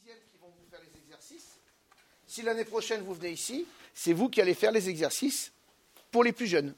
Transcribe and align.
sixièmes 0.00 0.18
qui 0.30 0.38
vont 0.40 0.48
vous 0.48 0.70
faire 0.70 0.80
les 0.80 0.98
exercices. 0.98 1.56
Si 2.26 2.42
l'année 2.42 2.64
prochaine 2.64 3.02
vous 3.02 3.14
venez 3.14 3.30
ici, 3.30 3.66
c'est 3.94 4.12
vous 4.12 4.28
qui 4.28 4.40
allez 4.40 4.54
faire 4.54 4.72
les 4.72 4.88
exercices 4.88 5.52
pour 6.10 6.24
les 6.24 6.32
plus 6.32 6.46
jeunes. 6.46 6.74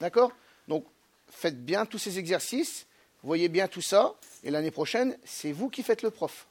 D'accord? 0.00 0.32
Donc 0.68 0.84
faites 1.28 1.64
bien 1.64 1.86
tous 1.86 1.98
ces 1.98 2.18
exercices, 2.18 2.86
voyez 3.22 3.48
bien 3.48 3.68
tout 3.68 3.82
ça, 3.82 4.14
et 4.42 4.50
l'année 4.50 4.70
prochaine, 4.70 5.16
c'est 5.24 5.52
vous 5.52 5.68
qui 5.68 5.82
faites 5.82 6.02
le 6.02 6.10
prof. 6.10 6.46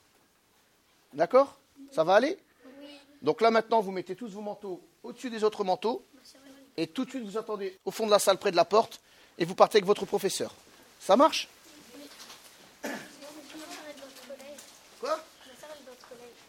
D'accord? 1.13 1.57
Ça 1.91 2.03
va 2.03 2.15
aller? 2.15 2.37
Oui. 2.81 2.87
Donc 3.21 3.41
là 3.41 3.51
maintenant, 3.51 3.81
vous 3.81 3.91
mettez 3.91 4.15
tous 4.15 4.29
vos 4.29 4.41
manteaux 4.41 4.81
au-dessus 5.03 5.29
des 5.29 5.43
autres 5.43 5.63
manteaux, 5.63 6.03
et 6.75 6.87
tout 6.87 7.05
de 7.05 7.09
suite 7.09 7.23
vous 7.23 7.37
attendez 7.37 7.77
au 7.85 7.91
fond 7.91 8.05
de 8.05 8.11
la 8.11 8.19
salle 8.19 8.37
près 8.37 8.51
de 8.51 8.55
la 8.55 8.65
porte, 8.65 8.99
et 9.37 9.45
vous 9.45 9.55
partez 9.55 9.77
avec 9.77 9.85
votre 9.85 10.05
professeur. 10.05 10.53
Ça 10.99 11.15
marche? 11.15 11.47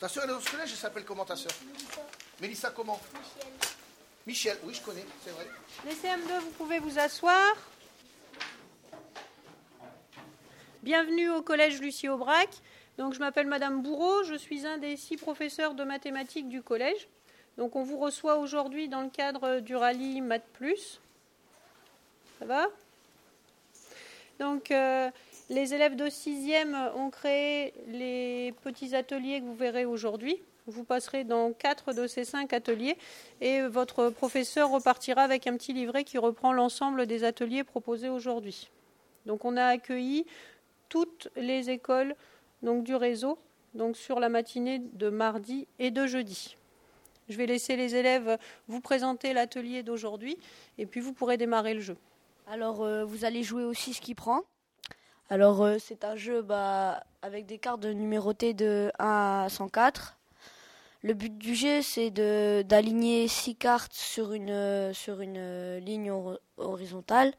Ta 0.04 0.08
soeur 0.10 0.24
est 0.24 0.28
dans 0.28 0.38
ce 0.38 0.50
collège, 0.50 0.70
elle 0.70 0.76
s'appelle 0.76 1.04
comment 1.06 1.24
ta 1.24 1.34
soeur 1.34 1.50
Mélissa. 1.66 2.02
Mélissa 2.38 2.70
comment 2.72 3.00
Michel. 3.14 3.48
Michel, 4.26 4.58
oui 4.64 4.74
je 4.74 4.82
connais, 4.82 5.06
c'est 5.24 5.30
vrai. 5.30 5.46
Les 5.86 5.94
CM2, 5.94 6.40
vous 6.42 6.50
pouvez 6.50 6.78
vous 6.78 6.98
asseoir. 6.98 7.54
Bienvenue 10.82 11.30
au 11.30 11.40
collège 11.40 11.80
Lucie 11.80 12.10
Aubrac. 12.10 12.50
Donc 12.98 13.14
je 13.14 13.18
m'appelle 13.18 13.46
Madame 13.46 13.80
Bourreau, 13.80 14.24
je 14.24 14.34
suis 14.34 14.66
un 14.66 14.76
des 14.76 14.98
six 14.98 15.16
professeurs 15.16 15.72
de 15.72 15.84
mathématiques 15.84 16.50
du 16.50 16.60
collège. 16.60 17.08
Donc 17.56 17.74
on 17.74 17.82
vous 17.82 17.96
reçoit 17.96 18.36
aujourd'hui 18.36 18.90
dans 18.90 19.00
le 19.00 19.08
cadre 19.08 19.60
du 19.60 19.74
rallye 19.74 20.20
Math 20.20 20.44
Plus. 20.52 21.00
Ça 22.40 22.44
va? 22.44 22.66
Donc 24.38 24.70
euh, 24.70 25.10
les 25.50 25.74
élèves 25.74 25.96
de 25.96 26.06
6e 26.06 26.92
ont 26.94 27.10
créé 27.10 27.74
les 27.88 28.52
petits 28.62 28.94
ateliers 28.94 29.40
que 29.40 29.44
vous 29.44 29.54
verrez 29.54 29.84
aujourd'hui. 29.84 30.40
Vous 30.66 30.84
passerez 30.84 31.24
dans 31.24 31.52
quatre 31.52 31.92
de 31.92 32.06
ces 32.06 32.24
cinq 32.24 32.54
ateliers 32.54 32.96
et 33.42 33.60
votre 33.62 34.08
professeur 34.08 34.70
repartira 34.70 35.20
avec 35.22 35.46
un 35.46 35.56
petit 35.56 35.74
livret 35.74 36.04
qui 36.04 36.16
reprend 36.16 36.54
l'ensemble 36.54 37.06
des 37.06 37.24
ateliers 37.24 37.64
proposés 37.64 38.08
aujourd'hui. 38.08 38.70
Donc 39.26 39.44
on 39.44 39.58
a 39.58 39.64
accueilli 39.66 40.24
toutes 40.88 41.28
les 41.36 41.68
écoles 41.68 42.14
donc, 42.62 42.84
du 42.84 42.94
réseau 42.94 43.38
donc 43.74 43.96
sur 43.96 44.20
la 44.20 44.30
matinée 44.30 44.78
de 44.78 45.10
mardi 45.10 45.66
et 45.78 45.90
de 45.90 46.06
jeudi. 46.06 46.56
Je 47.28 47.36
vais 47.36 47.46
laisser 47.46 47.76
les 47.76 47.94
élèves 47.94 48.38
vous 48.68 48.80
présenter 48.80 49.34
l'atelier 49.34 49.82
d'aujourd'hui 49.82 50.38
et 50.78 50.86
puis 50.86 51.00
vous 51.00 51.12
pourrez 51.12 51.36
démarrer 51.36 51.74
le 51.74 51.80
jeu. 51.80 51.96
Alors 52.46 52.82
euh, 52.82 53.04
vous 53.04 53.26
allez 53.26 53.42
jouer 53.42 53.64
aussi 53.64 53.92
ce 53.92 54.00
qui 54.00 54.14
prend. 54.14 54.42
Alors 55.30 55.62
euh, 55.62 55.76
c'est 55.78 56.04
un 56.04 56.16
jeu 56.16 56.42
bah, 56.42 57.02
avec 57.22 57.46
des 57.46 57.58
cartes 57.58 57.84
numérotées 57.84 58.54
de 58.54 58.92
1 58.98 59.44
à 59.44 59.48
104. 59.48 60.16
Le 61.02 61.14
but 61.14 61.36
du 61.36 61.54
jeu 61.54 61.82
c'est 61.82 62.10
d'aligner 62.10 63.28
6 63.28 63.56
cartes 63.56 63.92
sur 63.92 64.32
une, 64.32 64.92
sur 64.92 65.20
une 65.20 65.78
ligne 65.78 66.12
horizontale. 66.58 67.32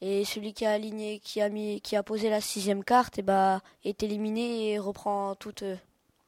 Et 0.00 0.24
celui 0.24 0.52
qui 0.52 0.66
a 0.66 0.72
aligné, 0.72 1.20
qui 1.20 1.40
a, 1.40 1.48
mis, 1.48 1.80
qui 1.80 1.94
a 1.94 2.02
posé 2.02 2.28
la 2.28 2.40
sixième 2.40 2.82
carte, 2.82 3.18
et 3.18 3.20
eh 3.20 3.22
bah, 3.22 3.60
est 3.84 4.02
éliminé 4.02 4.72
et 4.72 4.78
reprend 4.80 5.36
toutes 5.36 5.62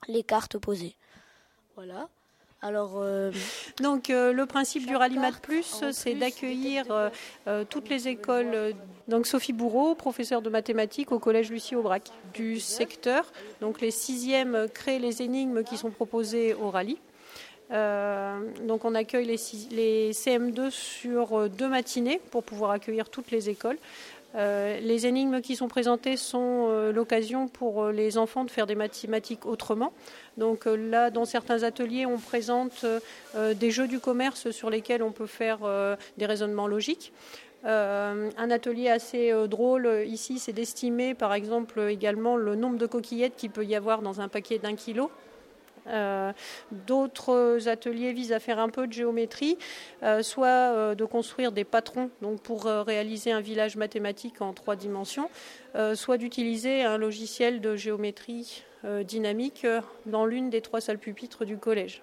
les 0.06 0.22
cartes 0.22 0.58
posées. 0.58 0.94
Voilà. 1.74 2.08
Alors, 2.64 2.92
euh, 2.96 3.30
Donc 3.82 4.08
euh, 4.08 4.32
le 4.32 4.46
principe 4.46 4.86
du 4.86 4.96
Rallye 4.96 5.18
Math 5.18 5.38
Plus, 5.40 5.84
c'est 5.92 6.14
d'accueillir 6.14 6.86
euh, 7.46 7.64
toutes 7.68 7.90
les 7.90 8.08
écoles. 8.08 8.72
Donc 9.06 9.26
Sophie 9.26 9.52
Bourreau, 9.52 9.94
professeure 9.94 10.40
de 10.40 10.48
mathématiques 10.48 11.12
au 11.12 11.18
collège 11.18 11.50
Lucie 11.50 11.76
Aubrac 11.76 12.10
du 12.32 12.58
secteur. 12.60 13.30
Donc 13.60 13.82
les 13.82 13.90
sixièmes 13.90 14.66
créent 14.72 14.98
les 14.98 15.20
énigmes 15.20 15.62
qui 15.62 15.76
sont 15.76 15.90
proposées 15.90 16.54
au 16.54 16.70
rallye. 16.70 16.96
donc 17.70 18.86
on 18.86 18.94
accueille 18.94 19.26
les, 19.26 19.40
les, 19.70 20.12
CM2 20.12 20.70
sur 20.70 21.50
deux 21.50 21.68
matinées 21.68 22.18
pour 22.30 22.44
pouvoir 22.44 22.70
accueillir 22.70 23.10
toutes 23.10 23.30
les 23.30 23.50
écoles. 23.50 23.76
Les 24.34 25.06
énigmes 25.06 25.40
qui 25.40 25.56
sont 25.56 25.68
présentées 25.68 26.16
sont 26.16 26.90
l'occasion 26.92 27.48
pour 27.48 27.86
les 27.88 28.18
enfants 28.18 28.44
de 28.44 28.50
faire 28.50 28.66
des 28.66 28.74
mathématiques 28.74 29.46
autrement. 29.46 29.92
Donc 30.36 30.66
euh, 30.66 30.76
là, 30.76 31.10
dans 31.10 31.24
certains 31.24 31.62
ateliers, 31.62 32.06
on 32.06 32.18
présente 32.18 32.84
euh, 32.84 33.54
des 33.54 33.70
jeux 33.70 33.88
du 33.88 34.00
commerce 34.00 34.50
sur 34.50 34.70
lesquels 34.70 35.02
on 35.02 35.12
peut 35.12 35.26
faire 35.26 35.58
euh, 35.62 35.96
des 36.18 36.26
raisonnements 36.26 36.66
logiques. 36.66 37.12
un 37.64 38.50
atelier 38.50 38.90
assez 38.90 39.32
drôle 39.48 39.88
ici, 40.06 40.38
c'est 40.38 40.52
d'estimer 40.52 41.14
par 41.14 41.32
exemple 41.32 41.80
également 41.88 42.36
le 42.36 42.56
nombre 42.56 42.76
de 42.76 42.86
coquillettes 42.86 43.36
qu'il 43.36 43.50
peut 43.50 43.64
y 43.64 43.74
avoir 43.74 44.02
dans 44.02 44.20
un 44.20 44.28
paquet 44.28 44.58
d'un 44.58 44.74
kilo. 44.74 45.10
D'autres 46.70 47.68
ateliers 47.68 48.12
visent 48.12 48.32
à 48.32 48.40
faire 48.40 48.58
un 48.58 48.68
peu 48.68 48.86
de 48.86 48.92
géométrie, 48.92 49.58
soit 50.22 50.94
de 50.94 51.04
construire 51.04 51.52
des 51.52 51.64
patrons 51.64 52.10
donc 52.22 52.40
pour 52.40 52.64
réaliser 52.64 53.32
un 53.32 53.40
village 53.40 53.76
mathématique 53.76 54.40
en 54.40 54.52
trois 54.52 54.76
dimensions, 54.76 55.28
soit 55.94 56.18
d'utiliser 56.18 56.82
un 56.82 56.98
logiciel 56.98 57.60
de 57.60 57.76
géométrie 57.76 58.64
euh, 58.84 59.02
dynamique 59.02 59.64
euh, 59.64 59.80
dans 60.04 60.26
l'une 60.26 60.50
des 60.50 60.60
trois 60.60 60.82
salles 60.82 60.98
pupitres 60.98 61.46
du 61.46 61.56
collège. 61.56 62.02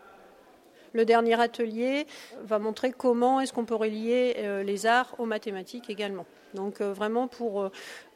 Le 0.93 1.05
dernier 1.05 1.39
atelier 1.39 2.05
va 2.43 2.59
montrer 2.59 2.91
comment 2.91 3.39
est-ce 3.39 3.53
qu'on 3.53 3.65
peut 3.65 3.75
relier 3.75 4.35
euh, 4.37 4.63
les 4.63 4.85
arts 4.85 5.15
aux 5.19 5.25
mathématiques 5.25 5.89
également. 5.89 6.25
Donc 6.53 6.81
vraiment 6.81 7.29
pour 7.29 7.69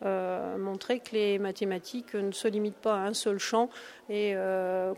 montrer 0.03 0.99
que 0.99 1.13
les 1.13 1.39
mathématiques 1.39 2.15
ne 2.15 2.33
se 2.33 2.49
limitent 2.49 2.75
pas 2.75 2.95
à 2.95 3.07
un 3.07 3.13
seul 3.13 3.37
champ 3.37 3.69
et 4.09 4.35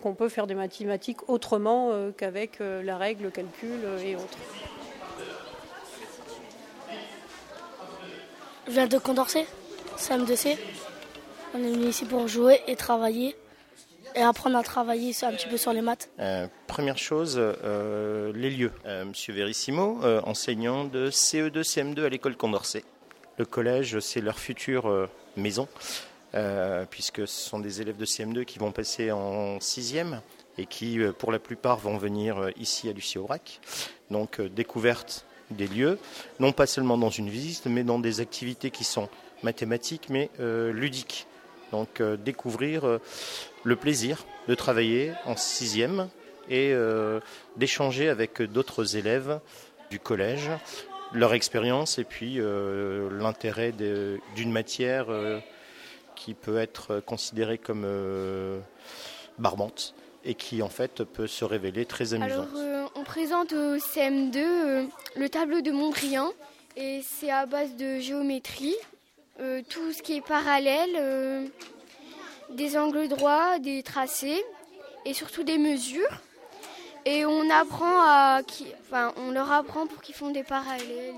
qu'on 0.01 0.15
peut 0.15 0.27
faire 0.27 0.47
des 0.47 0.55
mathématiques 0.55 1.29
autrement 1.29 1.91
qu'avec 2.17 2.57
la 2.59 2.97
règle, 2.97 3.25
le 3.25 3.29
calcul 3.29 3.77
et 4.03 4.15
autres. 4.15 4.39
Je 8.67 8.71
viens 8.73 8.87
de 8.87 8.97
Condorcet, 8.97 9.45
CM2C. 9.97 10.57
On 11.53 11.59
est 11.59 11.71
venu 11.71 11.85
ici 11.85 12.03
pour 12.03 12.27
jouer 12.27 12.59
et 12.67 12.75
travailler 12.75 13.37
et 14.17 14.21
apprendre 14.23 14.57
à 14.57 14.63
travailler 14.63 15.13
un 15.21 15.31
petit 15.31 15.47
peu 15.47 15.57
sur 15.57 15.71
les 15.73 15.81
maths 15.81 16.09
euh, 16.19 16.47
Première 16.65 16.97
chose, 16.97 17.35
euh, 17.37 18.33
les 18.33 18.49
lieux. 18.49 18.71
Euh, 18.85 19.05
Monsieur 19.05 19.33
Verissimo, 19.33 19.99
enseignant 20.23 20.85
de 20.85 21.09
CE2, 21.11 21.61
CM2 21.61 22.03
à 22.03 22.09
l'école 22.09 22.35
Condorcet. 22.35 22.83
Le 23.37 23.45
collège, 23.45 23.99
c'est 23.99 24.19
leur 24.19 24.39
future 24.39 25.07
maison, 25.35 25.67
puisque 26.89 27.27
ce 27.27 27.49
sont 27.49 27.59
des 27.59 27.81
élèves 27.81 27.97
de 27.97 28.05
CM2 28.05 28.45
qui 28.45 28.57
vont 28.57 28.71
passer 28.71 29.11
en 29.11 29.59
sixième 29.59 30.21
et 30.57 30.65
qui, 30.65 30.99
pour 31.19 31.31
la 31.31 31.37
plupart, 31.37 31.77
vont 31.77 31.97
venir 31.97 32.49
ici 32.57 32.89
à 32.89 32.93
Lucie 32.93 33.19
Aubrac. 33.19 33.59
Donc, 34.09 34.41
découverte 34.41 35.27
des 35.51 35.67
lieux, 35.67 35.99
non 36.39 36.51
pas 36.51 36.65
seulement 36.65 36.97
dans 36.97 37.11
une 37.11 37.29
visite, 37.29 37.67
mais 37.67 37.83
dans 37.83 37.99
des 37.99 38.21
activités 38.21 38.71
qui 38.71 38.83
sont 38.83 39.07
mathématiques, 39.43 40.09
mais 40.09 40.31
ludiques. 40.39 41.27
Donc, 41.71 42.01
découvrir 42.01 42.99
le 43.63 43.75
plaisir 43.75 44.25
de 44.47 44.55
travailler 44.55 45.11
en 45.25 45.35
sixième 45.35 46.09
et 46.49 46.71
euh, 46.71 47.19
d'échanger 47.57 48.09
avec 48.09 48.41
d'autres 48.41 48.95
élèves 48.95 49.39
du 49.89 49.99
collège, 49.99 50.49
leur 51.13 51.33
expérience 51.33 51.99
et 51.99 52.03
puis 52.03 52.35
euh, 52.39 53.09
l'intérêt 53.11 53.71
d'une 53.71 54.51
matière 54.51 55.05
euh, 55.09 55.39
qui 56.15 56.33
peut 56.33 56.57
être 56.57 57.01
considérée 57.05 57.57
comme 57.57 57.85
barbante 59.37 59.93
et 60.25 60.35
qui 60.35 60.61
en 60.61 60.69
fait 60.69 61.03
peut 61.03 61.27
se 61.27 61.45
révéler 61.45 61.85
très 61.85 62.13
amusante. 62.13 62.49
Alors 62.55 62.91
on 62.95 63.03
présente 63.03 63.53
au 63.53 63.77
CM2 63.77 64.87
le 65.15 65.29
tableau 65.29 65.61
de 65.61 65.71
Mondrian 65.71 66.31
et 66.75 67.01
c'est 67.03 67.31
à 67.31 67.45
base 67.45 67.75
de 67.75 67.99
géométrie, 67.99 68.75
tout 69.69 69.93
ce 69.93 70.01
qui 70.01 70.17
est 70.17 70.21
parallèle 70.21 71.49
des 72.49 72.77
angles 72.77 73.07
droits, 73.07 73.59
des 73.59 73.83
tracés 73.83 74.43
et 75.05 75.13
surtout 75.13 75.43
des 75.43 75.57
mesures. 75.57 76.21
Et 77.05 77.25
on 77.25 77.49
apprend 77.49 78.01
à, 78.01 78.41
on 79.17 79.31
leur 79.31 79.51
apprend 79.51 79.87
pour 79.87 80.01
qu'ils 80.01 80.15
font 80.15 80.31
des 80.31 80.43
parallèles 80.43 81.13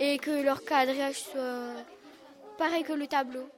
et, 0.00 0.14
et 0.14 0.18
que 0.18 0.42
leur 0.42 0.64
cadrage 0.64 1.20
soit 1.20 1.84
pareil 2.58 2.82
que 2.82 2.92
le 2.92 3.06
tableau. 3.06 3.48